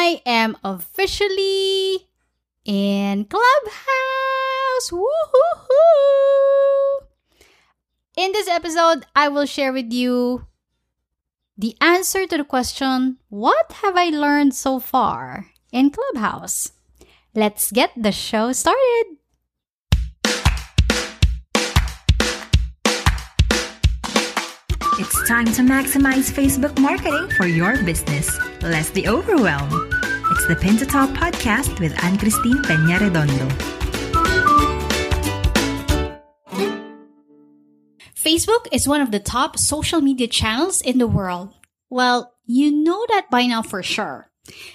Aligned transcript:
I 0.00 0.22
am 0.24 0.56
officially 0.64 2.08
in 2.64 3.26
Clubhouse. 3.26 4.88
Woo-hoo-hoo! 4.90 5.76
In 8.16 8.32
this 8.32 8.48
episode, 8.48 9.04
I 9.14 9.28
will 9.28 9.44
share 9.44 9.74
with 9.74 9.92
you 9.92 10.46
the 11.58 11.76
answer 11.82 12.26
to 12.26 12.38
the 12.38 12.48
question 12.48 13.18
What 13.28 13.84
have 13.84 13.94
I 13.94 14.08
learned 14.08 14.54
so 14.54 14.80
far 14.80 15.52
in 15.70 15.90
Clubhouse? 15.90 16.72
Let's 17.34 17.70
get 17.70 17.92
the 17.94 18.10
show 18.10 18.52
started. 18.52 19.19
It's 25.00 25.26
time 25.26 25.46
to 25.46 25.62
maximize 25.62 26.30
Facebook 26.30 26.78
marketing 26.78 27.30
for 27.38 27.46
your 27.46 27.82
business. 27.84 28.36
Less 28.60 28.90
the 28.90 29.08
overwhelm. 29.08 29.88
It's 30.30 30.46
the 30.46 30.54
Pin 30.54 30.76
to 30.76 30.84
podcast 30.84 31.80
with 31.80 31.96
Anne 32.04 32.18
Christine 32.18 32.58
Peña 32.58 33.00
Redondo. 33.00 33.48
Facebook 38.14 38.66
is 38.70 38.86
one 38.86 39.00
of 39.00 39.10
the 39.10 39.20
top 39.20 39.58
social 39.58 40.02
media 40.02 40.26
channels 40.26 40.82
in 40.82 40.98
the 40.98 41.08
world. 41.08 41.54
Well, 41.88 42.34
you 42.44 42.70
know 42.70 43.06
that 43.08 43.30
by 43.30 43.46
now 43.46 43.62
for 43.62 43.82
sure. 43.82 44.30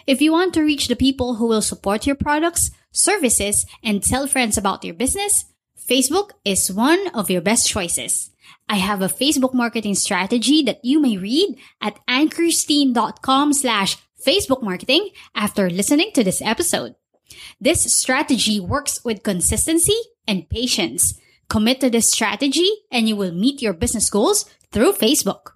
If 0.07 0.23
you 0.23 0.31
want 0.31 0.55
to 0.55 0.63
reach 0.63 0.87
the 0.87 0.95
people 0.95 1.35
who 1.35 1.45
will 1.45 1.61
support 1.61 2.07
your 2.07 2.15
products, 2.15 2.71
services, 2.91 3.67
and 3.83 4.01
tell 4.01 4.25
friends 4.25 4.57
about 4.57 4.83
your 4.83 4.95
business, 4.95 5.45
Facebook 5.77 6.31
is 6.43 6.71
one 6.71 7.09
of 7.13 7.29
your 7.29 7.41
best 7.41 7.69
choices. 7.69 8.31
I 8.67 8.75
have 8.75 9.01
a 9.01 9.07
Facebook 9.07 9.53
marketing 9.53 9.95
strategy 9.95 10.63
that 10.63 10.83
you 10.83 10.99
may 10.99 11.17
read 11.17 11.57
at 11.81 11.99
anchristine.com 12.07 13.53
slash 13.53 13.97
Facebook 14.25 14.63
marketing 14.63 15.09
after 15.35 15.69
listening 15.69 16.11
to 16.13 16.23
this 16.23 16.41
episode. 16.41 16.95
This 17.59 17.93
strategy 17.93 18.59
works 18.59 19.03
with 19.03 19.23
consistency 19.23 19.97
and 20.27 20.49
patience. 20.49 21.19
Commit 21.49 21.79
to 21.81 21.89
this 21.89 22.11
strategy 22.11 22.69
and 22.91 23.07
you 23.07 23.15
will 23.15 23.31
meet 23.31 23.61
your 23.61 23.73
business 23.73 24.09
goals 24.09 24.45
through 24.71 24.93
Facebook. 24.93 25.51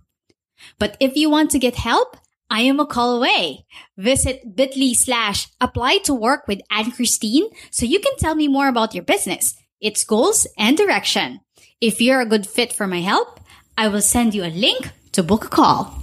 But 0.77 0.97
if 0.99 1.16
you 1.16 1.30
want 1.30 1.52
to 1.52 1.59
get 1.59 1.75
help, 1.75 2.17
I 2.49 2.61
am 2.61 2.80
a 2.80 2.86
call 2.86 3.17
away. 3.17 3.66
Visit 3.97 4.55
bit.ly 4.55 4.94
slash 4.94 5.47
apply 5.61 5.99
to 6.05 6.14
work 6.14 6.47
with 6.47 6.61
Anne 6.71 6.92
Christine 6.92 7.49
so 7.69 7.86
you 7.86 7.99
can 7.99 8.16
tell 8.17 8.36
me 8.36 8.47
more 8.47 8.67
about 8.67 8.95
your 8.95 9.03
business, 9.03 9.55
its 9.80 10.03
goals 10.03 10.47
and 10.58 10.75
direction. 10.75 11.42
If 11.81 12.02
you're 12.02 12.19
a 12.19 12.25
good 12.25 12.45
fit 12.45 12.73
for 12.73 12.88
my 12.88 12.99
help, 12.99 13.39
I 13.77 13.88
will 13.88 14.02
send 14.02 14.35
you 14.35 14.44
a 14.44 14.52
link 14.52 14.91
to 15.13 15.23
book 15.23 15.45
a 15.45 15.47
call. 15.47 15.95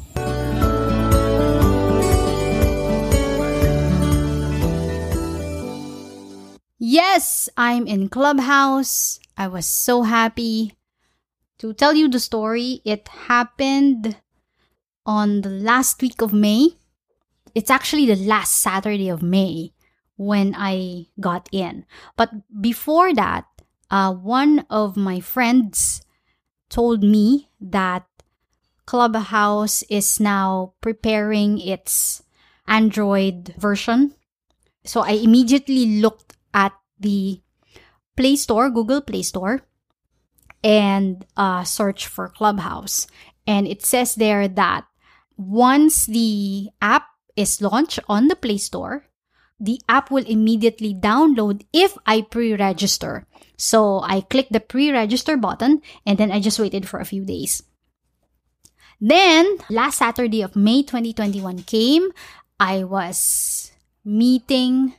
Yes, 6.78 7.50
I'm 7.58 7.86
in 7.86 8.08
Clubhouse. 8.08 9.20
I 9.36 9.48
was 9.48 9.66
so 9.66 10.00
happy 10.00 10.72
to 11.58 11.74
tell 11.74 11.92
you 11.92 12.08
the 12.08 12.20
story. 12.20 12.80
It 12.86 13.08
happened 13.28 14.16
on 15.04 15.42
the 15.42 15.50
last 15.50 16.00
week 16.00 16.22
of 16.22 16.32
May. 16.32 16.70
It's 17.54 17.70
actually 17.70 18.06
the 18.06 18.16
last 18.16 18.62
Saturday 18.62 19.10
of 19.10 19.22
May 19.22 19.74
when 20.16 20.54
I 20.56 21.08
got 21.20 21.50
in. 21.52 21.84
But 22.16 22.30
before 22.62 23.12
that, 23.12 23.44
uh, 23.90 24.12
one 24.12 24.66
of 24.70 24.96
my 24.96 25.20
friends 25.20 26.02
told 26.68 27.02
me 27.02 27.48
that 27.60 28.06
Clubhouse 28.86 29.82
is 29.90 30.20
now 30.20 30.74
preparing 30.80 31.58
its 31.58 32.22
Android 32.66 33.54
version. 33.58 34.14
So 34.84 35.00
I 35.00 35.12
immediately 35.12 36.00
looked 36.00 36.36
at 36.54 36.72
the 36.98 37.42
Play 38.16 38.36
Store, 38.36 38.70
Google 38.70 39.00
Play 39.02 39.22
Store, 39.22 39.62
and 40.62 41.24
uh, 41.36 41.64
search 41.64 42.06
for 42.06 42.28
Clubhouse. 42.28 43.06
And 43.46 43.66
it 43.66 43.84
says 43.84 44.14
there 44.14 44.48
that 44.48 44.86
once 45.36 46.06
the 46.06 46.70
app 46.80 47.06
is 47.36 47.60
launched 47.60 48.00
on 48.08 48.28
the 48.28 48.36
Play 48.36 48.58
Store, 48.58 49.06
the 49.60 49.80
app 49.88 50.10
will 50.10 50.24
immediately 50.24 50.94
download 50.94 51.64
if 51.72 51.96
I 52.06 52.22
pre 52.22 52.54
register. 52.54 53.26
So 53.56 54.00
I 54.02 54.20
clicked 54.20 54.52
the 54.52 54.60
pre 54.60 54.92
register 54.92 55.36
button 55.36 55.82
and 56.04 56.18
then 56.18 56.30
I 56.30 56.40
just 56.40 56.58
waited 56.58 56.88
for 56.88 57.00
a 57.00 57.08
few 57.08 57.24
days. 57.24 57.62
Then, 59.00 59.58
last 59.68 59.98
Saturday 59.98 60.40
of 60.40 60.56
May 60.56 60.82
2021 60.82 61.64
came. 61.64 62.10
I 62.58 62.84
was 62.84 63.72
meeting 64.04 64.94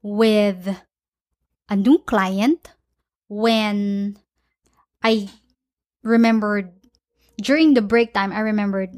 with 0.00 0.80
a 1.68 1.76
new 1.76 1.98
client 1.98 2.72
when 3.28 4.16
I 5.02 5.28
remembered 6.02 6.72
during 7.40 7.74
the 7.74 7.82
break 7.82 8.12
time, 8.12 8.32
I 8.32 8.40
remembered, 8.40 8.90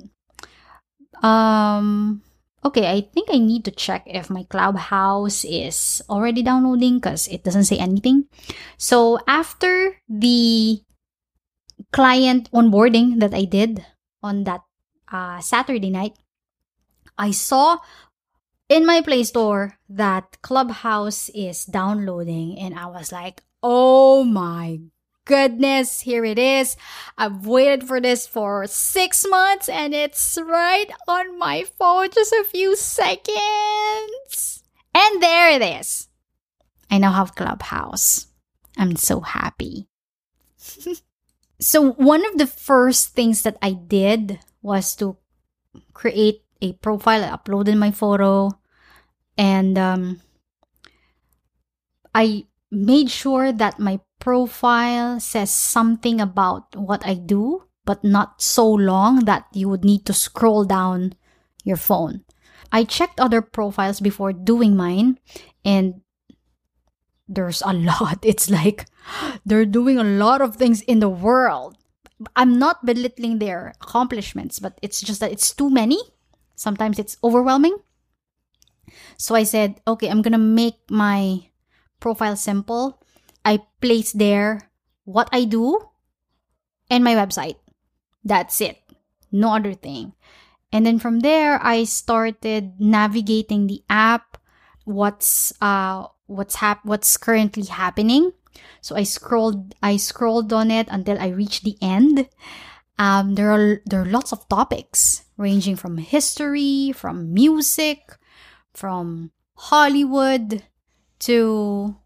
um, 1.22 2.22
okay, 2.64 2.90
I 2.90 3.00
think 3.00 3.28
I 3.32 3.38
need 3.38 3.64
to 3.64 3.70
check 3.70 4.04
if 4.06 4.28
my 4.30 4.44
Clubhouse 4.44 5.44
is 5.44 6.02
already 6.08 6.42
downloading 6.42 6.98
because 6.98 7.28
it 7.28 7.44
doesn't 7.44 7.64
say 7.64 7.78
anything. 7.78 8.26
So 8.76 9.18
after 9.26 9.96
the 10.08 10.82
client 11.92 12.50
onboarding 12.52 13.20
that 13.20 13.34
I 13.34 13.44
did 13.44 13.84
on 14.22 14.44
that 14.44 14.62
uh, 15.10 15.40
Saturday 15.40 15.90
night, 15.90 16.16
I 17.16 17.32
saw 17.32 17.78
in 18.68 18.86
my 18.86 19.00
Play 19.00 19.24
Store 19.24 19.78
that 19.88 20.40
Clubhouse 20.42 21.28
is 21.34 21.64
downloading, 21.64 22.58
and 22.58 22.78
I 22.78 22.86
was 22.86 23.12
like, 23.12 23.42
oh 23.62 24.24
my 24.24 24.80
goodness, 25.30 26.00
here 26.00 26.24
it 26.24 26.40
is. 26.40 26.76
I've 27.16 27.46
waited 27.46 27.86
for 27.86 28.00
this 28.00 28.26
for 28.26 28.66
six 28.66 29.24
months 29.24 29.68
and 29.68 29.94
it's 29.94 30.36
right 30.42 30.90
on 31.06 31.38
my 31.38 31.62
phone, 31.78 32.10
just 32.10 32.32
a 32.32 32.42
few 32.42 32.74
seconds. 32.74 34.64
And 34.92 35.22
there 35.22 35.50
it 35.54 35.62
is. 35.62 36.08
I 36.90 36.98
now 36.98 37.12
have 37.12 37.36
Clubhouse. 37.36 38.26
I'm 38.76 38.96
so 38.96 39.20
happy. 39.20 39.86
so, 41.60 41.92
one 41.92 42.26
of 42.26 42.36
the 42.36 42.48
first 42.48 43.14
things 43.14 43.42
that 43.42 43.56
I 43.62 43.72
did 43.78 44.40
was 44.62 44.96
to 44.96 45.16
create 45.94 46.42
a 46.60 46.72
profile. 46.82 47.22
I 47.22 47.30
uploaded 47.30 47.78
my 47.78 47.92
photo 47.92 48.50
and 49.38 49.78
um, 49.78 50.20
I 52.12 52.49
made 52.70 53.10
sure 53.10 53.52
that 53.52 53.78
my 53.78 54.00
profile 54.18 55.18
says 55.18 55.50
something 55.50 56.20
about 56.20 56.76
what 56.76 57.04
I 57.06 57.14
do, 57.14 57.64
but 57.84 58.04
not 58.04 58.40
so 58.40 58.68
long 58.68 59.24
that 59.24 59.46
you 59.52 59.68
would 59.68 59.84
need 59.84 60.06
to 60.06 60.12
scroll 60.12 60.64
down 60.64 61.14
your 61.64 61.76
phone. 61.76 62.24
I 62.70 62.84
checked 62.84 63.18
other 63.18 63.42
profiles 63.42 64.00
before 64.00 64.32
doing 64.32 64.76
mine, 64.76 65.18
and 65.64 66.02
there's 67.26 67.62
a 67.62 67.72
lot. 67.90 68.18
It's 68.22 68.48
like 68.50 68.86
they're 69.44 69.66
doing 69.66 69.98
a 69.98 70.04
lot 70.04 70.40
of 70.40 70.56
things 70.56 70.82
in 70.82 71.00
the 71.00 71.08
world. 71.08 71.76
I'm 72.36 72.58
not 72.58 72.84
belittling 72.84 73.38
their 73.38 73.72
accomplishments, 73.80 74.58
but 74.58 74.78
it's 74.82 75.00
just 75.00 75.20
that 75.20 75.32
it's 75.32 75.52
too 75.52 75.70
many. 75.70 75.98
Sometimes 76.54 76.98
it's 76.98 77.16
overwhelming. 77.24 77.76
So 79.16 79.34
I 79.34 79.44
said, 79.44 79.80
okay, 79.86 80.08
I'm 80.08 80.20
gonna 80.20 80.38
make 80.38 80.76
my 80.90 81.49
profile 82.00 82.36
simple 82.36 83.00
I 83.44 83.60
place 83.80 84.12
there 84.12 84.70
what 85.04 85.28
I 85.32 85.44
do 85.44 85.80
and 86.90 87.04
my 87.04 87.14
website. 87.14 87.56
That's 88.24 88.60
it. 88.60 88.78
No 89.32 89.54
other 89.54 89.74
thing. 89.74 90.12
And 90.72 90.84
then 90.84 90.98
from 90.98 91.20
there 91.20 91.58
I 91.62 91.84
started 91.84 92.78
navigating 92.78 93.66
the 93.66 93.82
app, 93.88 94.38
what's 94.84 95.52
uh 95.60 96.06
what's 96.26 96.56
hap- 96.56 96.84
what's 96.84 97.16
currently 97.16 97.64
happening. 97.64 98.32
So 98.80 98.96
I 98.96 99.04
scrolled 99.04 99.74
I 99.82 99.96
scrolled 99.96 100.52
on 100.52 100.70
it 100.70 100.86
until 100.90 101.18
I 101.18 101.28
reached 101.28 101.64
the 101.64 101.78
end. 101.80 102.28
Um, 102.98 103.34
there 103.34 103.50
are 103.50 103.80
there 103.86 104.02
are 104.02 104.12
lots 104.12 104.32
of 104.32 104.48
topics 104.48 105.24
ranging 105.38 105.74
from 105.74 105.96
history, 105.96 106.92
from 106.92 107.32
music, 107.32 108.18
from 108.74 109.32
Hollywood 109.54 110.62
to 111.20 111.96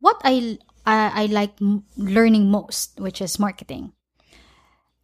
what 0.00 0.20
I 0.24 0.58
I, 0.84 1.24
I 1.24 1.26
like 1.26 1.54
learning 1.96 2.50
most, 2.50 2.98
which 2.98 3.20
is 3.20 3.38
marketing. 3.38 3.92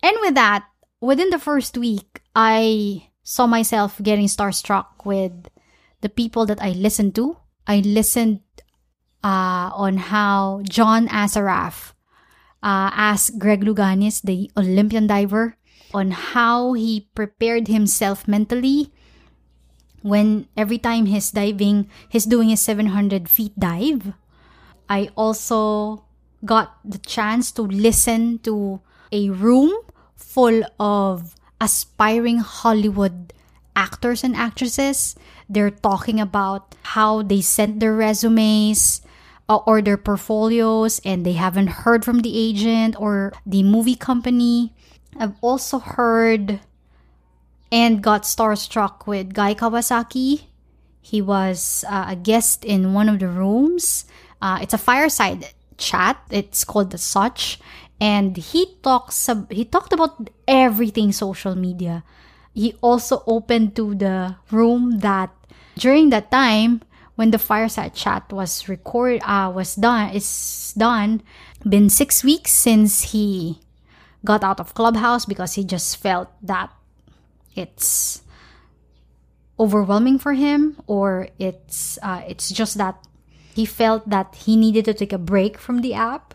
And 0.02 0.16
with 0.20 0.34
that, 0.34 0.66
within 1.00 1.30
the 1.30 1.38
first 1.38 1.78
week, 1.78 2.22
I 2.34 3.10
saw 3.22 3.46
myself 3.46 4.00
getting 4.02 4.26
starstruck 4.26 5.04
with 5.04 5.50
the 6.00 6.08
people 6.08 6.46
that 6.46 6.62
I 6.62 6.70
listened 6.70 7.14
to. 7.16 7.36
I 7.66 7.80
listened 7.80 8.40
uh, 9.22 9.70
on 9.74 9.96
how 10.10 10.62
John 10.64 11.08
Assaraf 11.08 11.92
uh, 12.62 12.90
asked 12.94 13.38
Greg 13.38 13.62
Louganis, 13.62 14.22
the 14.22 14.50
Olympian 14.56 15.06
diver, 15.06 15.56
on 15.94 16.10
how 16.10 16.72
he 16.72 17.08
prepared 17.14 17.68
himself 17.68 18.26
mentally 18.28 18.92
when 20.02 20.48
every 20.56 20.78
time 20.78 21.06
he's 21.06 21.30
diving, 21.30 21.88
he's 22.08 22.24
doing 22.24 22.48
his 22.50 22.60
700 22.60 23.28
feet 23.28 23.58
dive. 23.58 24.12
I 24.88 25.10
also 25.16 26.04
got 26.44 26.78
the 26.84 26.98
chance 26.98 27.50
to 27.52 27.62
listen 27.62 28.38
to 28.40 28.80
a 29.12 29.30
room 29.30 29.72
full 30.14 30.62
of 30.78 31.34
aspiring 31.60 32.38
Hollywood 32.38 33.32
actors 33.74 34.24
and 34.24 34.36
actresses. 34.36 35.14
They're 35.48 35.70
talking 35.70 36.20
about 36.20 36.74
how 36.94 37.22
they 37.22 37.40
sent 37.40 37.80
their 37.80 37.94
resumes 37.94 39.02
uh, 39.48 39.56
or 39.66 39.80
their 39.80 39.96
portfolios 39.96 41.00
and 41.04 41.24
they 41.24 41.34
haven't 41.34 41.86
heard 41.86 42.04
from 42.04 42.20
the 42.20 42.36
agent 42.36 42.96
or 42.98 43.32
the 43.46 43.62
movie 43.62 43.96
company. 43.96 44.74
I've 45.18 45.34
also 45.40 45.78
heard 45.78 46.60
and 47.70 48.02
got 48.02 48.22
starstruck 48.22 49.06
with 49.06 49.34
Guy 49.34 49.54
Kawasaki. 49.54 50.44
He 51.00 51.22
was 51.22 51.84
uh, 51.88 52.06
a 52.08 52.16
guest 52.16 52.64
in 52.64 52.92
one 52.92 53.08
of 53.08 53.18
the 53.18 53.28
rooms. 53.28 54.04
Uh, 54.40 54.58
it's 54.62 54.74
a 54.74 54.78
fireside 54.78 55.46
chat. 55.76 56.18
It's 56.30 56.64
called 56.64 56.90
the 56.90 56.98
Such, 56.98 57.58
and 58.00 58.36
he 58.36 58.76
talks. 58.82 59.28
He 59.50 59.64
talked 59.64 59.92
about 59.92 60.30
everything 60.46 61.12
social 61.12 61.54
media. 61.54 62.04
He 62.54 62.74
also 62.80 63.22
opened 63.26 63.76
to 63.76 63.94
the 63.94 64.36
room 64.50 64.98
that 65.00 65.30
during 65.78 66.10
that 66.10 66.30
time 66.30 66.82
when 67.14 67.30
the 67.30 67.38
fireside 67.38 67.94
chat 67.94 68.30
was 68.32 68.68
record 68.68 69.22
uh, 69.22 69.50
was 69.54 69.74
done 69.74 70.14
is 70.14 70.74
done 70.76 71.22
been 71.66 71.88
six 71.90 72.22
weeks 72.22 72.50
since 72.52 73.14
he 73.14 73.58
got 74.24 74.44
out 74.44 74.60
of 74.60 74.74
clubhouse 74.74 75.24
because 75.24 75.54
he 75.54 75.64
just 75.64 75.96
felt 75.96 76.28
that 76.42 76.70
it's 77.58 78.22
overwhelming 79.58 80.18
for 80.22 80.34
him 80.34 80.78
or 80.86 81.28
it's 81.38 81.98
uh, 82.02 82.22
it's 82.28 82.50
just 82.54 82.78
that 82.78 82.94
he 83.54 83.66
felt 83.66 84.06
that 84.08 84.46
he 84.46 84.54
needed 84.54 84.86
to 84.86 84.94
take 84.94 85.12
a 85.12 85.18
break 85.18 85.58
from 85.58 85.82
the 85.82 85.94
app. 85.94 86.34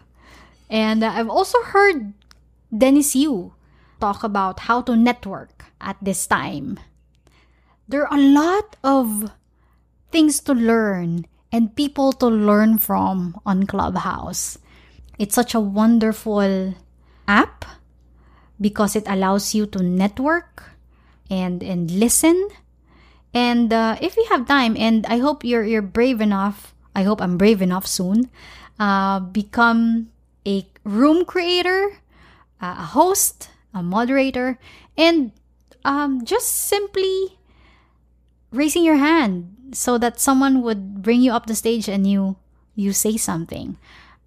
And 0.70 1.04
uh, 1.04 1.16
i've 1.16 1.32
also 1.32 1.62
heard 1.64 2.12
dennis 2.68 3.16
yu 3.16 3.54
talk 4.04 4.24
about 4.24 4.68
how 4.68 4.82
to 4.84 5.00
network 5.00 5.72
at 5.80 5.96
this 6.04 6.28
time. 6.28 6.80
There 7.88 8.04
are 8.04 8.18
a 8.18 8.22
lot 8.22 8.76
of 8.84 9.32
things 10.12 10.44
to 10.44 10.54
learn 10.54 11.26
and 11.52 11.76
people 11.76 12.12
to 12.20 12.28
learn 12.28 12.80
from 12.80 13.40
on 13.46 13.64
clubhouse. 13.64 14.58
It's 15.20 15.36
such 15.36 15.54
a 15.54 15.64
wonderful 15.64 16.74
app 17.28 17.64
because 18.60 18.96
it 18.96 19.08
allows 19.08 19.54
you 19.54 19.68
to 19.68 19.80
network 19.80 20.73
and 21.34 21.66
and 21.66 21.90
listen. 21.90 22.38
And 23.34 23.74
uh, 23.74 23.98
if 23.98 24.14
you 24.16 24.26
have 24.30 24.46
time, 24.46 24.78
and 24.78 25.06
I 25.10 25.18
hope 25.18 25.42
you're 25.42 25.66
you're 25.66 25.82
brave 25.82 26.22
enough. 26.22 26.78
I 26.94 27.02
hope 27.02 27.18
I'm 27.22 27.42
brave 27.42 27.62
enough 27.66 27.90
soon. 27.90 28.30
Uh, 28.78 29.20
become 29.20 30.14
a 30.46 30.70
room 30.86 31.26
creator, 31.26 31.98
a 32.62 32.94
host, 32.94 33.50
a 33.74 33.82
moderator, 33.82 34.62
and 34.94 35.34
um, 35.82 36.22
just 36.22 36.70
simply 36.70 37.42
raising 38.54 38.86
your 38.86 39.02
hand 39.02 39.74
so 39.74 39.98
that 39.98 40.22
someone 40.22 40.62
would 40.62 41.02
bring 41.02 41.22
you 41.26 41.34
up 41.34 41.50
the 41.50 41.58
stage 41.58 41.90
and 41.90 42.06
you 42.06 42.38
you 42.78 42.94
say 42.94 43.18
something. 43.18 43.78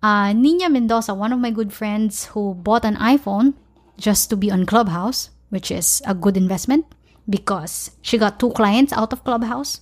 Uh, 0.03 0.35
Nina 0.35 0.69
Mendoza, 0.69 1.15
one 1.15 1.33
of 1.33 1.39
my 1.39 1.51
good 1.55 1.71
friends 1.73 2.35
who 2.35 2.55
bought 2.55 2.85
an 2.85 2.99
iPhone 2.99 3.55
just 3.97 4.31
to 4.31 4.37
be 4.37 4.51
on 4.51 4.67
Clubhouse, 4.67 5.31
which 5.49 5.71
is 5.71 6.03
a 6.07 6.15
good 6.15 6.37
investment 6.37 6.87
because 7.29 7.91
she 8.03 8.19
got 8.19 8.39
two 8.41 8.51
clients 8.53 8.93
out 8.93 9.13
of 9.13 9.25
Clubhouse. 9.25 9.81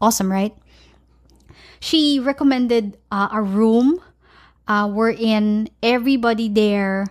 Awesome, 0.00 0.30
right? 0.30 0.56
She 1.80 2.18
recommended 2.18 2.96
uh, 3.10 3.28
a 3.32 3.42
room 3.42 4.00
uh, 4.66 4.88
wherein 4.88 5.68
everybody 5.82 6.48
there 6.48 7.06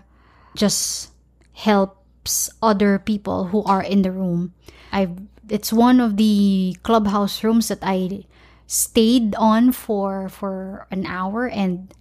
just 0.56 1.12
helps 1.53 2.50
other 2.62 3.00
people 3.00 3.45
who 3.45 3.63
are 3.63 3.81
in 3.83 4.01
the 4.01 4.12
room. 4.12 4.53
I 4.91 5.09
it's 5.50 5.71
one 5.71 6.00
of 6.01 6.18
the 6.18 6.75
clubhouse 6.83 7.44
rooms 7.44 7.69
that 7.69 7.80
I 7.81 8.25
stayed 8.68 9.33
on 9.35 9.71
for 9.71 10.27
for 10.27 10.88
an 10.91 11.06
hour 11.06 11.47
and 11.47 11.94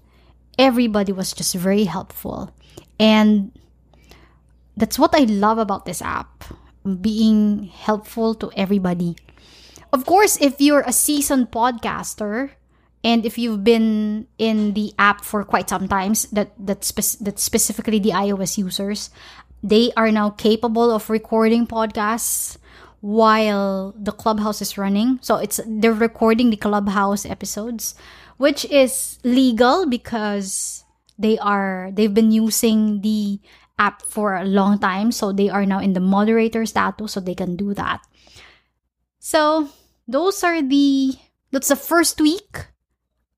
everybody 0.59 1.13
was 1.13 1.33
just 1.33 1.55
very 1.55 1.85
helpful. 1.85 2.51
And 2.99 3.53
that's 4.77 4.99
what 4.99 5.15
I 5.15 5.25
love 5.25 5.59
about 5.59 5.85
this 5.87 6.03
app 6.03 6.45
being 6.87 7.65
helpful 7.67 8.35
to 8.37 8.51
everybody. 8.57 9.17
Of 9.93 10.07
course, 10.07 10.39
if 10.41 10.61
you're 10.61 10.85
a 10.87 10.93
seasoned 10.93 11.51
podcaster 11.51 12.51
and 13.03 13.27
if 13.27 13.39
you've 13.39 13.65
been 13.65 14.27
in 14.39 14.75
the 14.75 14.93
app 14.99 15.25
for 15.25 15.45
quite 15.45 15.69
some 15.69 15.89
times, 15.89 16.27
that 16.31 16.53
that, 16.59 16.85
spe- 16.85 17.19
that 17.21 17.39
specifically 17.39 17.99
the 17.99 18.11
iOS 18.11 18.59
users, 18.59 19.11
they 19.63 19.91
are 19.97 20.11
now 20.11 20.31
capable 20.31 20.91
of 20.91 21.11
recording 21.11 21.67
podcasts 21.67 22.59
while 23.01 23.95
the 23.97 24.13
clubhouse 24.13 24.61
is 24.61 24.79
running. 24.79 25.19
So 25.23 25.37
it's 25.37 25.61
they're 25.67 25.95
recording 25.95 26.51
the 26.51 26.57
clubhouse 26.57 27.25
episodes, 27.25 27.95
which 28.37 28.65
is 28.67 29.19
legal 29.23 29.87
because 29.87 30.85
they 31.19 31.39
are 31.39 31.91
they've 31.93 32.13
been 32.13 32.33
using 32.33 33.01
the 33.03 33.39
app 33.79 34.03
for 34.03 34.37
a 34.37 34.45
long 34.45 34.79
time. 34.79 35.13
So 35.13 35.33
they 35.33 35.49
are 35.49 35.67
now 35.67 35.81
in 35.81 35.93
the 35.93 36.01
moderator 36.01 36.65
status, 36.67 37.13
so 37.13 37.21
they 37.21 37.35
can 37.35 37.57
do 37.57 37.75
that. 37.75 38.03
So 39.19 39.69
those 40.09 40.45
are 40.45 40.63
the 40.63 41.15
that's 41.51 41.69
the 41.69 41.77
first 41.77 42.21
week 42.21 42.69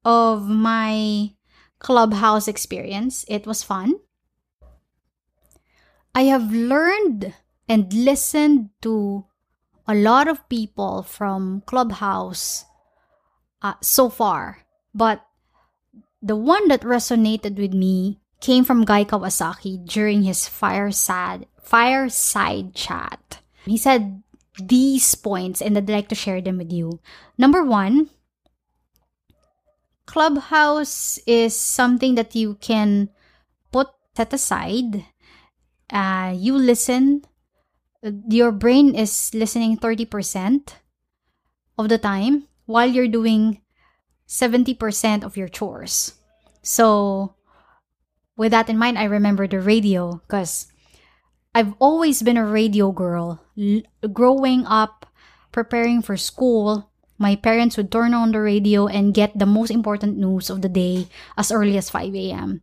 of 0.05 0.49
my 0.49 1.33
clubhouse 1.79 2.49
experience. 2.49 3.25
It 3.29 3.47
was 3.47 3.63
fun. 3.63 4.01
I 6.15 6.23
have 6.23 6.53
learned 6.53 7.35
and 7.69 7.93
listened 7.93 8.71
to 8.83 9.27
a 9.87 9.95
lot 9.95 10.27
of 10.29 10.49
people 10.49 11.03
from 11.03 11.63
Clubhouse 11.67 12.65
uh, 13.63 13.75
so 13.81 14.09
far, 14.09 14.67
but 14.95 15.25
the 16.21 16.37
one 16.37 16.69
that 16.69 16.83
resonated 16.83 17.57
with 17.57 17.73
me 17.73 18.21
came 18.41 18.65
from 18.65 18.85
Guy 18.85 19.05
Kawasaki 19.05 19.85
during 19.85 20.23
his 20.23 20.49
fireside 20.49 21.47
fireside 21.63 22.75
chat. 22.75 23.41
He 23.65 23.77
said 23.77 24.23
these 24.57 25.15
points 25.15 25.61
and 25.61 25.77
I'd 25.77 25.89
like 25.89 26.09
to 26.09 26.15
share 26.15 26.41
them 26.41 26.59
with 26.59 26.73
you. 26.73 27.01
Number 27.37 27.63
one, 27.63 28.09
Clubhouse 30.07 31.19
is 31.27 31.55
something 31.55 32.15
that 32.15 32.35
you 32.35 32.55
can 32.57 33.11
put 33.71 33.89
set 34.17 34.33
aside. 34.33 35.05
Uh, 35.93 36.33
you 36.35 36.57
listen. 36.57 37.23
Your 38.29 38.53
brain 38.53 38.95
is 38.95 39.35
listening 39.35 39.77
30% 39.77 40.73
of 41.77 41.89
the 41.89 41.99
time 41.99 42.49
while 42.65 42.89
you're 42.89 43.09
doing 43.09 43.61
70% 44.27 45.25
of 45.25 45.37
your 45.37 45.49
chores. 45.49 46.15
So 46.63 47.35
with 48.39 48.55
that 48.55 48.71
in 48.71 48.79
mind, 48.79 48.97
I 48.97 49.11
remember 49.11 49.47
the 49.47 49.61
radio 49.61 50.23
because 50.25 50.71
I've 51.55 51.75
always 51.83 52.23
been 52.23 52.39
a 52.39 52.47
radio 52.47 52.93
girl. 52.95 53.43
L- 53.59 53.83
growing 54.15 54.65
up, 54.65 55.11
preparing 55.51 56.01
for 56.01 56.17
school, 56.17 56.89
my 57.19 57.35
parents 57.35 57.77
would 57.77 57.91
turn 57.91 58.15
on 58.15 58.31
the 58.31 58.41
radio 58.41 58.87
and 58.87 59.13
get 59.13 59.37
the 59.37 59.45
most 59.45 59.75
important 59.75 60.17
news 60.17 60.49
of 60.49 60.63
the 60.63 60.71
day 60.71 61.09
as 61.37 61.51
early 61.51 61.77
as 61.77 61.91
5 61.91 62.15
a.m. 62.15 62.63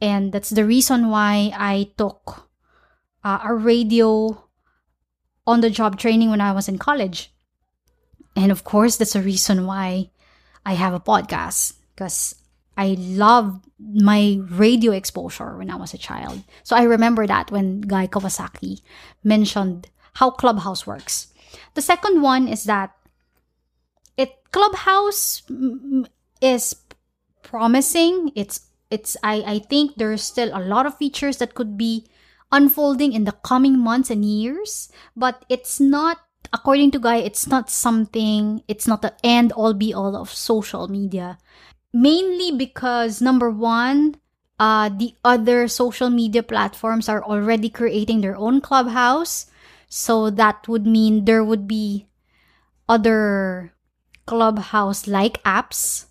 And 0.00 0.32
that's 0.32 0.50
the 0.50 0.64
reason 0.64 1.10
why 1.10 1.52
I 1.54 1.92
took 1.98 2.48
uh, 3.22 3.44
a 3.44 3.54
radio 3.54 4.48
on 5.46 5.60
the 5.60 5.68
job 5.70 6.00
training 6.00 6.30
when 6.30 6.40
I 6.40 6.52
was 6.52 6.68
in 6.68 6.78
college. 6.78 7.30
And 8.34 8.50
of 8.50 8.64
course, 8.64 8.96
that's 8.96 9.12
the 9.12 9.20
reason 9.20 9.66
why 9.66 10.10
I 10.64 10.72
have 10.72 10.94
a 10.94 11.04
podcast 11.04 11.74
because 11.92 12.34
I 12.76 12.96
loved 12.98 13.66
my 13.78 14.40
radio 14.48 14.92
exposure 14.92 15.56
when 15.56 15.70
I 15.70 15.76
was 15.76 15.94
a 15.94 15.98
child. 15.98 16.42
So 16.62 16.76
I 16.76 16.84
remember 16.84 17.26
that 17.26 17.50
when 17.50 17.82
Guy 17.82 18.06
Kawasaki 18.06 18.80
mentioned 19.22 19.88
how 20.14 20.30
Clubhouse 20.30 20.86
works. 20.86 21.28
The 21.74 21.82
second 21.82 22.22
one 22.22 22.48
is 22.48 22.64
that 22.64 22.92
it 24.16 24.32
Clubhouse 24.52 25.42
is 26.40 26.76
promising. 27.42 28.32
It's 28.34 28.68
it's 28.90 29.16
I 29.22 29.42
I 29.46 29.58
think 29.58 29.96
there's 29.96 30.22
still 30.22 30.50
a 30.52 30.64
lot 30.64 30.86
of 30.86 30.96
features 30.96 31.38
that 31.38 31.54
could 31.54 31.76
be 31.76 32.06
unfolding 32.50 33.12
in 33.12 33.24
the 33.24 33.36
coming 33.44 33.78
months 33.78 34.10
and 34.10 34.24
years, 34.24 34.92
but 35.16 35.44
it's 35.48 35.80
not 35.80 36.18
according 36.52 36.90
to 36.92 36.98
Guy, 36.98 37.16
it's 37.16 37.46
not 37.46 37.70
something, 37.70 38.62
it's 38.68 38.86
not 38.86 39.02
the 39.02 39.14
end 39.24 39.52
all 39.52 39.74
be 39.74 39.94
all 39.94 40.16
of 40.16 40.30
social 40.30 40.88
media 40.88 41.38
mainly 41.92 42.50
because 42.56 43.20
number 43.20 43.50
one, 43.50 44.16
uh, 44.58 44.88
the 44.88 45.14
other 45.24 45.68
social 45.68 46.10
media 46.10 46.42
platforms 46.42 47.08
are 47.08 47.22
already 47.22 47.68
creating 47.68 48.20
their 48.20 48.36
own 48.36 48.60
clubhouse. 48.60 49.46
So 49.88 50.30
that 50.30 50.66
would 50.68 50.86
mean 50.86 51.24
there 51.24 51.44
would 51.44 51.68
be 51.68 52.08
other 52.88 53.72
Clubhouse 54.26 55.06
like 55.06 55.42
apps. 55.44 56.06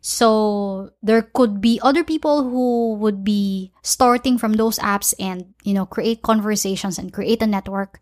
So 0.00 0.90
there 1.02 1.22
could 1.22 1.60
be 1.60 1.78
other 1.82 2.02
people 2.02 2.48
who 2.48 2.94
would 2.94 3.22
be 3.22 3.72
starting 3.82 4.38
from 4.38 4.54
those 4.54 4.78
apps 4.78 5.14
and, 5.20 5.54
you 5.62 5.74
know, 5.74 5.86
create 5.86 6.22
conversations 6.22 6.98
and 6.98 7.12
create 7.12 7.42
a 7.42 7.46
network. 7.46 8.00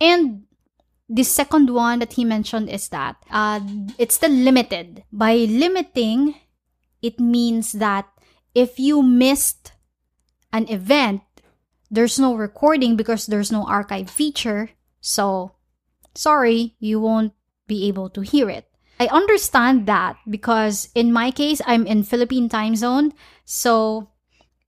And 0.00 0.44
the 1.12 1.22
second 1.22 1.68
one 1.68 1.98
that 1.98 2.14
he 2.14 2.24
mentioned 2.24 2.70
is 2.70 2.88
that 2.88 3.16
uh, 3.30 3.60
it's 3.98 4.16
the 4.16 4.28
limited. 4.28 5.04
By 5.12 5.44
limiting, 5.44 6.34
it 7.02 7.20
means 7.20 7.72
that 7.72 8.08
if 8.54 8.78
you 8.78 9.02
missed 9.02 9.72
an 10.54 10.66
event, 10.68 11.20
there's 11.90 12.18
no 12.18 12.34
recording 12.34 12.96
because 12.96 13.26
there's 13.26 13.52
no 13.52 13.66
archive 13.66 14.08
feature. 14.08 14.70
So, 15.02 15.52
sorry, 16.14 16.76
you 16.80 16.98
won't 16.98 17.34
be 17.66 17.86
able 17.88 18.08
to 18.10 18.22
hear 18.22 18.48
it. 18.48 18.64
I 18.98 19.08
understand 19.08 19.86
that 19.86 20.16
because 20.28 20.88
in 20.94 21.12
my 21.12 21.30
case, 21.30 21.60
I'm 21.66 21.86
in 21.86 22.04
Philippine 22.04 22.48
time 22.48 22.74
zone. 22.74 23.12
So, 23.44 24.08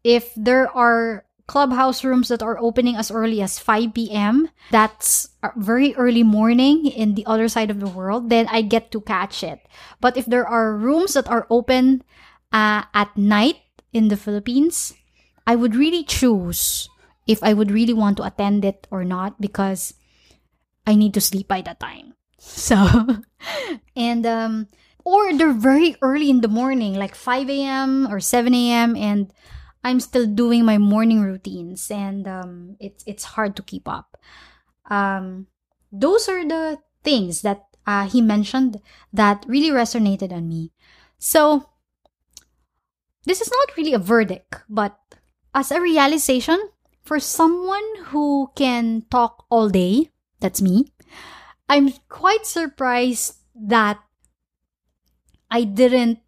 if 0.03 0.33
there 0.37 0.69
are 0.69 1.25
clubhouse 1.47 2.05
rooms 2.05 2.29
that 2.29 2.43
are 2.43 2.59
opening 2.59 2.97
as 2.97 3.11
early 3.11 3.43
as 3.43 3.59
5 3.59 3.95
p.m. 3.95 4.49
That's 4.71 5.29
very 5.57 5.95
early 5.95 6.23
morning 6.23 6.87
in 6.87 7.15
the 7.15 7.27
other 7.27 7.49
side 7.49 7.71
of 7.71 7.81
the 7.81 7.89
world. 7.91 8.31
Then 8.31 8.49
I 8.51 8.63
get 8.63 8.91
to 8.93 9.01
catch 9.01 9.45
it. 9.45 9.61
But 10.01 10.17
if 10.17 10.27
there 10.27 10.47
are 10.47 10.77
rooms 10.77 11.15
that 11.15 11.29
are 11.29 11.47
open 11.51 12.03
uh, 12.53 12.85
at 12.95 13.17
night 13.17 13.61
in 13.93 14.09
the 14.09 14.17
Philippines, 14.17 14.95
I 15.47 15.55
would 15.55 15.77
really 15.77 16.05
choose 16.05 16.89
if 17.27 17.43
I 17.43 17.53
would 17.53 17.71
really 17.71 17.95
want 17.95 18.17
to 18.19 18.25
attend 18.25 18.65
it 18.65 18.87
or 18.91 19.05
not 19.05 19.41
because 19.41 19.95
I 20.87 20.95
need 20.95 21.15
to 21.15 21.21
sleep 21.21 21.49
by 21.49 21.61
that 21.63 21.81
time. 21.81 22.15
So, 22.45 22.77
and, 23.97 24.27
um, 24.27 24.69
or 25.03 25.33
they're 25.33 25.57
very 25.57 25.97
early 26.03 26.29
in 26.29 26.43
the 26.43 26.49
morning, 26.49 26.93
like 26.93 27.15
5 27.15 27.49
a.m. 27.49 28.07
or 28.11 28.21
7 28.21 28.53
a.m. 28.53 28.95
and 28.97 29.33
I'm 29.85 30.01
still 30.01 30.27
doing 30.27 30.65
my 30.65 30.79
morning 30.79 31.21
routines 31.21 31.91
and 31.91 32.27
um, 32.27 32.77
it's 32.81 33.05
it's 33.07 33.37
hard 33.37 33.55
to 33.57 33.63
keep 33.63 33.87
up. 33.87 34.17
Um, 34.89 35.47
those 35.93 36.29
are 36.29 36.43
the 36.43 36.79
things 37.05 37.43
that 37.43 37.69
uh, 37.87 38.09
he 38.09 38.21
mentioned 38.21 38.81
that 39.13 39.45
really 39.47 39.71
resonated 39.71 40.33
on 40.33 40.49
me. 40.49 40.73
So 41.19 41.69
this 43.25 43.41
is 43.41 43.51
not 43.51 43.77
really 43.77 43.93
a 43.93 43.99
verdict, 43.99 44.57
but 44.69 44.97
as 45.55 45.71
a 45.71 45.81
realization 45.81 46.59
for 47.05 47.21
someone 47.21 47.85
who 48.09 48.51
can 48.57 49.05
talk 49.11 49.45
all 49.51 49.69
day, 49.69 50.11
that's 50.41 50.63
me. 50.63 50.89
I'm 51.69 51.93
quite 52.09 52.47
surprised 52.47 53.37
that 53.55 54.01
I 55.51 55.65
didn't 55.65 56.19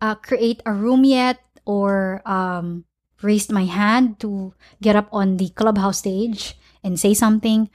uh, 0.00 0.14
create 0.14 0.62
a 0.64 0.72
room 0.72 1.04
yet 1.04 1.40
or 1.68 2.24
um, 2.24 2.88
raised 3.20 3.52
my 3.52 3.68
hand 3.68 4.16
to 4.24 4.54
get 4.80 4.96
up 4.96 5.06
on 5.12 5.36
the 5.36 5.52
clubhouse 5.52 6.00
stage 6.00 6.56
and 6.82 6.98
say 6.98 7.12
something. 7.12 7.68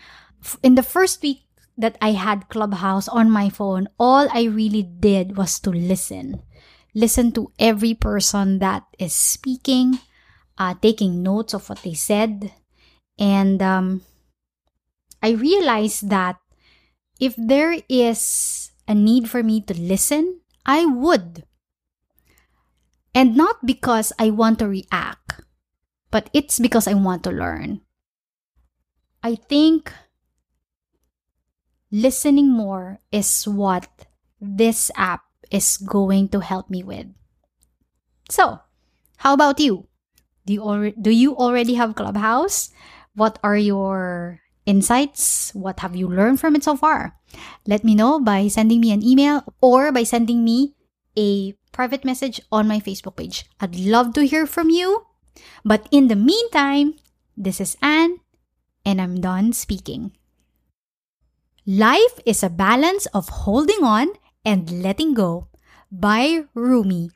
In 0.65 0.73
the 0.73 0.81
first 0.81 1.21
week 1.21 1.45
that 1.77 1.97
I 2.01 2.17
had 2.17 2.50
Clubhouse 2.50 3.07
on 3.07 3.29
my 3.29 3.50
phone, 3.53 3.88
all 4.01 4.25
I 4.33 4.50
really 4.50 4.81
did 4.81 5.38
was 5.38 5.59
to 5.62 5.69
listen. 5.69 6.41
Listen 6.95 7.31
to 7.33 7.53
every 7.59 7.93
person 7.93 8.57
that 8.59 8.83
is 8.97 9.13
speaking, 9.13 10.00
uh, 10.57 10.73
taking 10.81 11.21
notes 11.21 11.53
of 11.53 11.69
what 11.69 11.85
they 11.85 11.93
said. 11.93 12.51
And 13.19 13.62
um, 13.62 14.01
I 15.21 15.38
realized 15.38 16.09
that 16.09 16.38
if 17.19 17.35
there 17.38 17.77
is 17.88 18.71
a 18.88 18.95
need 18.95 19.29
for 19.29 19.43
me 19.43 19.62
to 19.62 19.73
listen, 19.77 20.41
I 20.65 20.85
would. 20.85 21.45
And 23.13 23.38
not 23.38 23.65
because 23.65 24.12
I 24.17 24.29
want 24.32 24.60
to 24.60 24.67
react, 24.67 25.41
but 26.10 26.29
it's 26.34 26.60
because 26.60 26.88
I 26.88 26.93
want 26.93 27.24
to 27.24 27.32
learn. 27.32 27.82
I 29.22 29.36
think 29.36 29.93
listening 31.91 32.50
more 32.50 33.00
is 33.12 33.48
what 33.48 33.88
this 34.41 34.89
app 34.98 35.22
is 35.51 35.77
going 35.77 36.29
to 36.29 36.41
help 36.41 36.70
me 36.70 36.84
with. 36.84 37.08
So, 38.29 38.60
how 39.17 39.34
about 39.34 39.60
you? 39.60 39.88
Do 40.46 40.53
you, 40.53 40.62
al- 40.62 40.98
do 41.00 41.12
you 41.12 41.38
already 41.38 41.75
have 41.75 41.96
Clubhouse? 41.96 42.72
What 43.15 43.38
are 43.43 43.55
your 43.55 44.41
insights? 44.65 45.53
What 45.53 45.79
have 45.82 45.96
you 45.96 46.08
learned 46.10 46.39
from 46.39 46.55
it 46.55 46.63
so 46.63 46.75
far? 46.75 47.15
Let 47.67 47.84
me 47.84 47.96
know 47.96 48.20
by 48.20 48.48
sending 48.48 48.82
me 48.82 48.91
an 48.91 49.03
email 49.03 49.43
or 49.62 49.91
by 49.91 50.03
sending 50.03 50.43
me 50.43 50.75
a 51.17 51.53
private 51.72 52.05
message 52.05 52.41
on 52.51 52.67
my 52.67 52.79
Facebook 52.79 53.15
page. 53.15 53.46
I'd 53.60 53.75
love 53.75 54.13
to 54.13 54.25
hear 54.25 54.46
from 54.46 54.70
you. 54.70 55.05
But 55.65 55.88
in 55.91 56.08
the 56.08 56.15
meantime, 56.15 56.96
this 57.36 57.60
is 57.60 57.77
Anne, 57.82 58.20
and 58.86 59.01
I'm 59.01 59.20
done 59.22 59.53
speaking. 59.53 60.12
Life 61.65 62.20
is 62.25 62.43
a 62.43 62.50
balance 62.50 63.05
of 63.08 63.48
holding 63.48 63.84
on 63.84 64.13
and 64.46 64.84
letting 64.84 65.13
go 65.13 65.48
by 65.91 66.46
Rumi. 66.53 67.12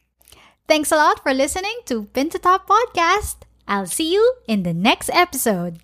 Thanks 0.67 0.91
a 0.91 0.95
lot 0.95 1.21
for 1.21 1.33
listening 1.33 1.79
to 1.85 2.05
Pin 2.13 2.29
to 2.29 2.39
Top 2.39 2.67
Podcast. 2.67 3.43
I'll 3.67 3.85
see 3.85 4.13
you 4.13 4.35
in 4.47 4.63
the 4.63 4.73
next 4.73 5.09
episode. 5.11 5.79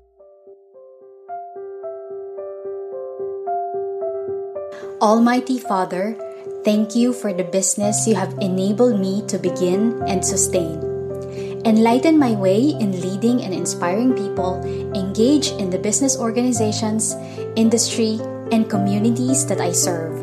Almighty 5.02 5.60
Father, 5.60 6.16
Thank 6.64 6.96
you 6.96 7.12
for 7.12 7.36
the 7.36 7.44
business 7.44 8.08
you 8.08 8.16
have 8.16 8.32
enabled 8.40 8.96
me 8.96 9.20
to 9.28 9.36
begin 9.36 10.00
and 10.08 10.24
sustain. 10.24 10.80
Enlighten 11.68 12.16
my 12.18 12.40
way 12.40 12.72
in 12.80 13.04
leading 13.04 13.44
and 13.44 13.54
inspiring 13.54 14.16
people 14.16 14.64
engage 14.96 15.52
in 15.60 15.70
the 15.70 15.78
business 15.78 16.16
organizations, 16.16 17.20
industry, 17.60 18.16
and 18.56 18.70
communities 18.70 19.46
that 19.48 19.60
I 19.60 19.76
serve. 19.76 20.16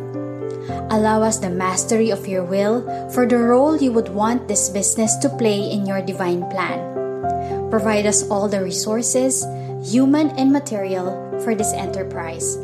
Allow 0.89 1.21
us 1.21 1.37
the 1.37 1.53
mastery 1.53 2.09
of 2.09 2.27
your 2.27 2.45
will 2.45 2.89
for 3.13 3.29
the 3.29 3.37
role 3.37 3.77
you 3.77 3.93
would 3.93 4.09
want 4.09 4.49
this 4.49 4.71
business 4.71 5.17
to 5.21 5.29
play 5.29 5.61
in 5.61 5.85
your 5.85 6.01
divine 6.01 6.49
plan. 6.49 7.69
Provide 7.69 8.07
us 8.07 8.25
all 8.33 8.49
the 8.49 8.65
resources, 8.65 9.45
human 9.85 10.33
and 10.41 10.51
material, 10.51 11.21
for 11.45 11.55
this 11.55 11.77
enterprise 11.77 12.57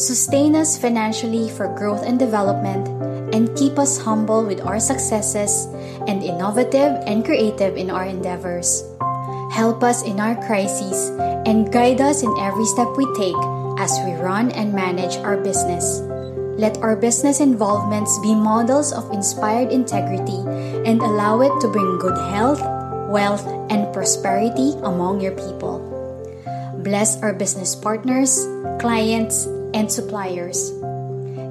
sustain 0.00 0.56
us 0.56 0.80
financially 0.80 1.52
for 1.52 1.68
growth 1.76 2.02
and 2.08 2.18
development, 2.18 2.88
and 3.36 3.54
keep 3.54 3.78
us 3.78 4.00
humble 4.00 4.42
with 4.42 4.64
our 4.64 4.80
successes 4.80 5.68
and 6.08 6.24
innovative 6.24 6.96
and 7.04 7.24
creative 7.24 7.76
in 7.76 7.90
our 7.90 8.06
endeavors. 8.06 8.82
Help 9.52 9.84
us 9.84 10.02
in 10.02 10.18
our 10.18 10.34
crises 10.46 11.12
and 11.44 11.70
guide 11.70 12.00
us 12.00 12.22
in 12.22 12.32
every 12.40 12.64
step 12.64 12.88
we 12.96 13.04
take 13.12 13.36
as 13.76 13.92
we 14.08 14.16
run 14.16 14.50
and 14.52 14.72
manage 14.72 15.16
our 15.20 15.36
business. 15.36 16.00
Let 16.56 16.78
our 16.78 16.96
business 16.96 17.40
involvements 17.40 18.18
be 18.20 18.34
models 18.34 18.92
of 18.92 19.10
inspired 19.12 19.70
integrity 19.70 20.40
and 20.88 21.00
allow 21.00 21.40
it 21.40 21.52
to 21.60 21.68
bring 21.68 21.98
good 21.98 22.16
health, 22.32 22.60
wealth, 23.12 23.46
and 23.68 23.92
prosperity 23.92 24.72
among 24.82 25.20
your 25.20 25.32
people. 25.32 25.84
Bless 26.82 27.20
our 27.22 27.32
business 27.32 27.74
partners, 27.74 28.48
clients, 28.80 29.46
and 29.74 29.90
suppliers. 29.90 30.72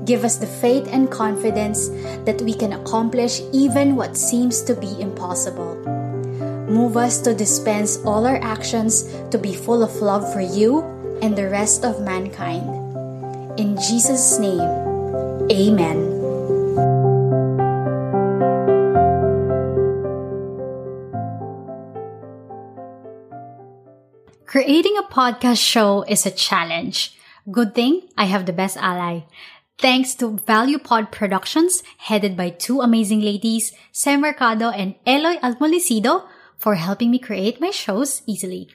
Give 0.06 0.24
us 0.24 0.38
the 0.38 0.48
faith 0.48 0.88
and 0.92 1.12
confidence 1.12 1.90
that 2.26 2.42
we 2.42 2.54
can 2.54 2.74
accomplish 2.74 3.42
even 3.54 3.96
what 3.96 4.18
seems 4.18 4.62
to 4.64 4.74
be 4.74 5.00
impossible. 5.00 5.76
Move 6.70 6.98
us 6.98 7.20
to 7.22 7.34
dispense 7.34 7.98
all 8.06 8.26
our 8.26 8.42
actions 8.42 9.04
to 9.32 9.38
be 9.38 9.54
full 9.54 9.84
of 9.84 9.94
love 10.02 10.32
for 10.34 10.42
you 10.42 10.82
and 11.22 11.36
the 11.36 11.50
rest 11.50 11.86
of 11.86 12.02
mankind. 12.02 12.66
In 13.60 13.76
Jesus' 13.76 14.40
name, 14.40 14.62
Amen. 15.52 16.20
Creating 24.46 24.98
a 24.98 25.04
podcast 25.04 25.64
show 25.64 26.04
is 26.08 26.26
a 26.26 26.32
challenge. 26.32 27.19
Good 27.50 27.74
thing 27.74 28.10
I 28.18 28.26
have 28.26 28.46
the 28.46 28.54
best 28.54 28.78
ally. 28.78 29.22
Thanks 29.78 30.14
to 30.16 30.38
Value 30.46 30.78
Pod 30.78 31.12
Productions, 31.12 31.82
headed 31.98 32.36
by 32.36 32.50
two 32.50 32.82
amazing 32.82 33.22
ladies, 33.22 33.72
Sam 33.92 34.22
Mercado 34.22 34.70
and 34.70 34.96
Eloy 35.08 35.38
Almolicido, 35.42 36.28
for 36.58 36.76
helping 36.76 37.10
me 37.10 37.18
create 37.18 37.62
my 37.62 37.72
shows 37.72 38.22
easily. 38.28 38.70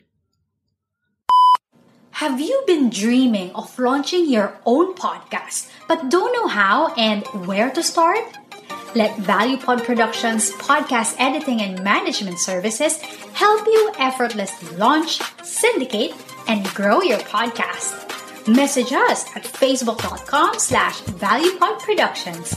Have 2.12 2.40
you 2.40 2.64
been 2.66 2.90
dreaming 2.90 3.50
of 3.54 3.78
launching 3.78 4.28
your 4.30 4.56
own 4.64 4.94
podcast, 4.94 5.70
but 5.86 6.08
don't 6.08 6.32
know 6.32 6.48
how 6.48 6.94
and 6.94 7.26
where 7.46 7.70
to 7.70 7.82
start? 7.82 8.24
Let 8.94 9.16
ValuePod 9.18 9.84
Productions 9.84 10.52
podcast 10.52 11.16
editing 11.18 11.60
and 11.60 11.84
management 11.84 12.38
services 12.38 12.98
help 13.34 13.66
you 13.66 13.92
effortlessly 13.98 14.76
launch, 14.78 15.20
syndicate, 15.44 16.14
and 16.48 16.64
grow 16.74 17.02
your 17.02 17.18
podcast. 17.18 18.03
Message 18.46 18.92
us 18.92 19.24
at 19.34 19.44
facebook.com 19.44 20.58
slash 20.58 21.00
valuepodproductions. 21.02 22.54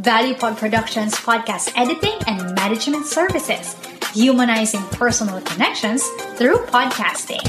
ValuePod 0.00 0.58
Productions 0.58 1.14
podcast 1.14 1.72
editing 1.76 2.12
and 2.26 2.54
management 2.54 3.06
services, 3.06 3.74
humanizing 4.12 4.82
personal 4.88 5.40
connections 5.40 6.06
through 6.36 6.58
podcasting. 6.66 7.40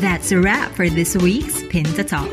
That's 0.00 0.30
a 0.30 0.40
wrap 0.40 0.70
for 0.72 0.88
this 0.88 1.16
week's 1.16 1.60
Pin 1.70 1.84
to 1.84 2.04
Top. 2.04 2.30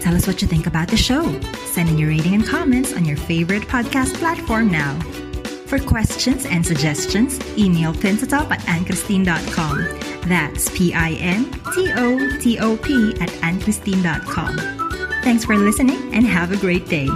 Tell 0.00 0.16
us 0.16 0.26
what 0.26 0.42
you 0.42 0.48
think 0.48 0.66
about 0.66 0.88
the 0.88 0.96
show. 0.96 1.22
Send 1.66 1.88
in 1.88 1.98
your 1.98 2.08
rating 2.08 2.34
and 2.34 2.44
comments 2.44 2.94
on 2.94 3.04
your 3.04 3.16
favorite 3.16 3.62
podcast 3.62 4.14
platform 4.14 4.72
now. 4.72 4.98
For 5.66 5.78
questions 5.78 6.46
and 6.46 6.66
suggestions, 6.66 7.38
email 7.56 7.92
pintotop 7.92 8.50
at 8.50 8.60
anchristine.com. 8.62 10.07
That's 10.28 10.68
P-I-N-T-O-T-O-P 10.70 11.14
at 13.20 13.30
anchristine.com. 13.30 14.56
Thanks 15.22 15.44
for 15.44 15.56
listening 15.56 16.14
and 16.14 16.26
have 16.26 16.52
a 16.52 16.56
great 16.56 16.86
day. 16.88 17.08